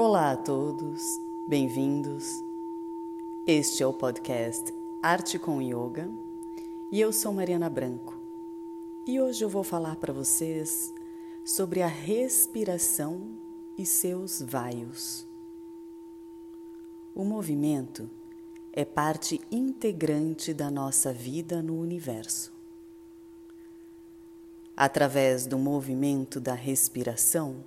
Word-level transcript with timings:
Olá 0.00 0.30
a 0.30 0.36
todos, 0.36 1.20
bem-vindos. 1.48 2.40
Este 3.44 3.82
é 3.82 3.86
o 3.86 3.92
podcast 3.92 4.72
Arte 5.02 5.40
com 5.40 5.60
Yoga 5.60 6.08
e 6.92 7.00
eu 7.00 7.12
sou 7.12 7.32
Mariana 7.32 7.68
Branco. 7.68 8.16
E 9.04 9.20
hoje 9.20 9.44
eu 9.44 9.48
vou 9.48 9.64
falar 9.64 9.96
para 9.96 10.12
vocês 10.12 10.94
sobre 11.44 11.82
a 11.82 11.88
respiração 11.88 13.28
e 13.76 13.84
seus 13.84 14.40
vaios. 14.40 15.26
O 17.12 17.24
movimento 17.24 18.08
é 18.72 18.84
parte 18.84 19.40
integrante 19.50 20.54
da 20.54 20.70
nossa 20.70 21.12
vida 21.12 21.60
no 21.60 21.76
universo. 21.76 22.52
Através 24.76 25.44
do 25.44 25.58
movimento 25.58 26.38
da 26.38 26.54
respiração, 26.54 27.64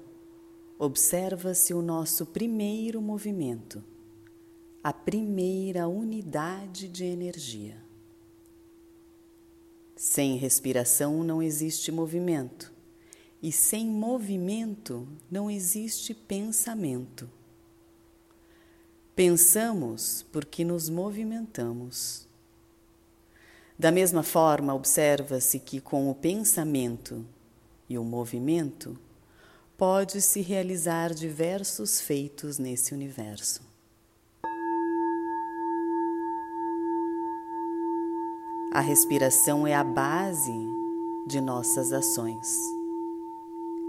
observa-se 0.81 1.75
o 1.75 1.81
nosso 1.83 2.25
primeiro 2.25 2.99
movimento, 2.99 3.83
a 4.83 4.91
primeira 4.91 5.87
unidade 5.87 6.87
de 6.87 7.05
energia. 7.05 7.77
Sem 9.95 10.37
respiração 10.37 11.23
não 11.23 11.39
existe 11.39 11.91
movimento, 11.91 12.73
e 13.43 13.51
sem 13.51 13.85
movimento 13.85 15.07
não 15.29 15.51
existe 15.51 16.15
pensamento. 16.15 17.29
Pensamos 19.15 20.25
porque 20.31 20.65
nos 20.65 20.89
movimentamos. 20.89 22.27
Da 23.77 23.91
mesma 23.91 24.23
forma, 24.23 24.73
observa-se 24.73 25.59
que 25.59 25.79
com 25.79 26.09
o 26.09 26.15
pensamento 26.15 27.23
e 27.87 27.99
o 27.99 28.03
movimento 28.03 28.97
pode-se 29.81 30.41
realizar 30.41 31.11
diversos 31.11 31.99
feitos 31.99 32.59
nesse 32.59 32.93
universo. 32.93 33.63
A 38.71 38.79
respiração 38.79 39.65
é 39.65 39.73
a 39.73 39.83
base 39.83 40.53
de 41.25 41.41
nossas 41.41 41.91
ações. 41.91 42.47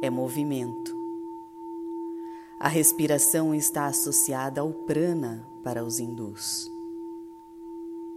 É 0.03 0.09
movimento. 0.09 0.97
A 2.59 2.69
respiração 2.69 3.55
está 3.55 3.85
associada 3.85 4.63
ao 4.63 4.73
prana 4.73 5.47
para 5.63 5.85
os 5.85 6.01
hindus, 6.01 6.73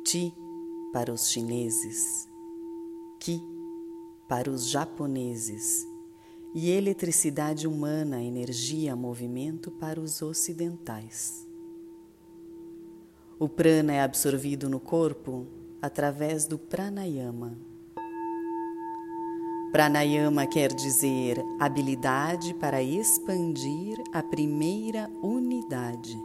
ti 0.01 0.33
para 0.93 1.11
os 1.11 1.29
chineses, 1.29 2.29
ki 3.19 3.43
para 4.29 4.49
os 4.49 4.69
japoneses 4.69 5.93
e 6.55 6.71
eletricidade 6.71 7.67
humana, 7.67 8.23
energia, 8.23 8.95
movimento 8.95 9.69
para 9.69 10.01
os 10.01 10.23
ocidentais. 10.23 11.47
O 13.37 13.47
prana 13.47 13.93
é 13.93 14.01
absorvido 14.01 14.67
no 14.67 14.79
corpo 14.79 15.45
através 15.79 16.47
do 16.47 16.57
pranayama 16.57 17.55
Pranayama 19.75 20.47
quer 20.47 20.73
dizer 20.73 21.37
habilidade 21.59 22.53
para 22.53 22.81
expandir 22.81 24.01
a 24.13 24.23
primeira 24.23 25.11
unidade. 25.21 26.17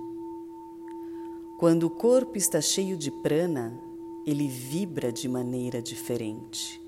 Quando 1.59 1.83
o 1.83 1.91
corpo 1.91 2.39
está 2.39 2.61
cheio 2.61 2.97
de 2.97 3.11
prana, 3.11 3.77
ele 4.25 4.47
vibra 4.47 5.11
de 5.11 5.29
maneira 5.29 5.83
diferente. 5.83 6.80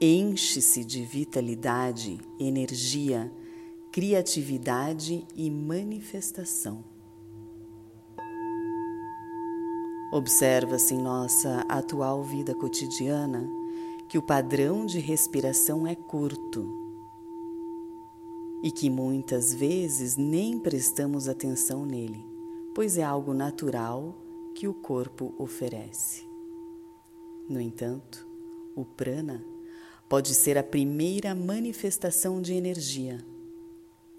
Enche-se 0.00 0.84
de 0.84 1.04
vitalidade, 1.04 2.20
energia, 2.38 3.32
criatividade 3.90 5.26
e 5.34 5.50
manifestação. 5.50 6.84
Observa-se 10.12 10.94
em 10.94 11.02
nossa 11.02 11.64
atual 11.68 12.22
vida 12.22 12.54
cotidiana 12.54 13.44
que 14.08 14.16
o 14.16 14.22
padrão 14.22 14.86
de 14.86 15.00
respiração 15.00 15.84
é 15.84 15.96
curto 15.96 16.64
e 18.62 18.70
que 18.70 18.88
muitas 18.88 19.52
vezes 19.52 20.16
nem 20.16 20.60
prestamos 20.60 21.26
atenção 21.26 21.84
nele, 21.84 22.24
pois 22.72 22.96
é 22.96 23.02
algo 23.02 23.34
natural 23.34 24.14
que 24.54 24.68
o 24.68 24.74
corpo 24.74 25.34
oferece. 25.36 26.22
No 27.48 27.60
entanto, 27.60 28.24
o 28.76 28.84
prana 28.84 29.44
pode 30.08 30.34
ser 30.34 30.56
a 30.56 30.62
primeira 30.62 31.34
manifestação 31.34 32.40
de 32.40 32.54
energia. 32.54 33.24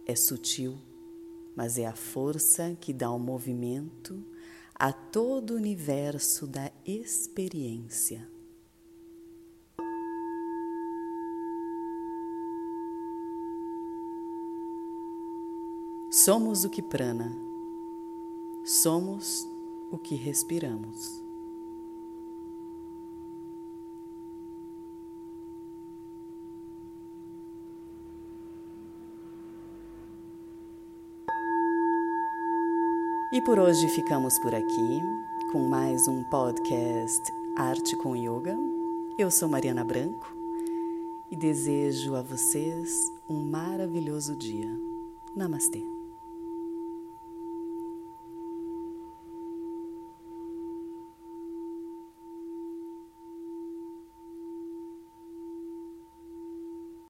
É 0.05 0.16
sutil, 0.16 0.77
mas 1.55 1.77
é 1.77 1.85
a 1.85 1.95
força 1.95 2.77
que 2.79 2.94
dá 2.94 3.11
o 3.11 3.19
movimento 3.19 4.23
a 4.75 4.94
todo 4.94 5.51
o 5.51 5.57
universo 5.57 6.47
da 6.47 6.72
experiência. 6.85 8.28
Somos 16.11 16.63
o 16.63 16.69
que 16.69 16.81
prana, 16.81 17.31
somos 18.66 19.47
o 19.91 19.97
que 19.97 20.16
respiramos. 20.16 21.28
E 33.31 33.40
por 33.41 33.59
hoje 33.59 33.88
ficamos 33.90 34.40
por 34.40 34.56
aqui 34.56 35.03
com 35.51 35.59
mais 35.59 36.07
um 36.07 36.23
podcast 36.23 37.31
Arte 37.56 37.95
com 37.95 38.16
Yoga. 38.16 38.57
Eu 39.19 39.29
sou 39.29 39.47
Mariana 39.47 39.84
Branco 39.84 40.35
e 41.29 41.35
desejo 41.35 42.16
a 42.16 42.23
vocês 42.23 43.13
um 43.29 43.45
maravilhoso 43.45 44.35
dia. 44.35 44.75
Namastê. 45.35 45.98